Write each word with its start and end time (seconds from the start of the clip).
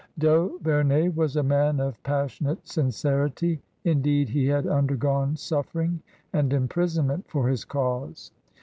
D'Auvemey 0.17 1.09
was 1.13 1.35
a 1.35 1.43
man 1.43 1.79
of 1.79 2.01
passionate 2.01 2.67
sincerity— 2.67 3.61
indeed, 3.83 4.29
he 4.29 4.47
had 4.47 4.65
undergone 4.65 5.35
suffering 5.35 6.01
and 6.33 6.51
imprisonment 6.51 7.25
for 7.29 7.47
his 7.47 7.63
cause. 7.63 8.31